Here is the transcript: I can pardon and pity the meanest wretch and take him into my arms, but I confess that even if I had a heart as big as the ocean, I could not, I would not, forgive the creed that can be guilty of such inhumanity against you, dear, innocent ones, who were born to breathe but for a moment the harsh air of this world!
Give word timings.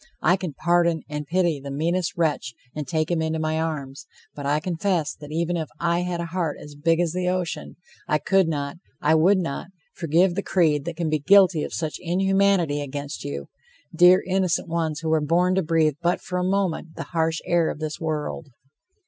I 0.23 0.35
can 0.35 0.53
pardon 0.55 1.03
and 1.07 1.27
pity 1.27 1.59
the 1.59 1.69
meanest 1.69 2.17
wretch 2.17 2.55
and 2.73 2.87
take 2.87 3.11
him 3.11 3.21
into 3.21 3.37
my 3.37 3.59
arms, 3.61 4.07
but 4.33 4.47
I 4.47 4.59
confess 4.59 5.13
that 5.13 5.31
even 5.31 5.55
if 5.55 5.69
I 5.79 5.99
had 5.99 6.19
a 6.19 6.25
heart 6.25 6.57
as 6.59 6.73
big 6.73 6.99
as 6.99 7.13
the 7.13 7.29
ocean, 7.29 7.75
I 8.07 8.17
could 8.17 8.47
not, 8.47 8.77
I 8.99 9.13
would 9.13 9.37
not, 9.37 9.67
forgive 9.93 10.33
the 10.33 10.41
creed 10.41 10.85
that 10.85 10.95
can 10.97 11.11
be 11.11 11.19
guilty 11.19 11.63
of 11.63 11.71
such 11.75 11.99
inhumanity 11.99 12.81
against 12.81 13.23
you, 13.23 13.49
dear, 13.95 14.23
innocent 14.25 14.67
ones, 14.67 15.01
who 15.01 15.09
were 15.09 15.21
born 15.21 15.53
to 15.53 15.61
breathe 15.61 15.97
but 16.01 16.19
for 16.19 16.39
a 16.39 16.43
moment 16.43 16.95
the 16.95 17.03
harsh 17.13 17.39
air 17.45 17.69
of 17.69 17.77
this 17.77 17.99
world! 17.99 18.47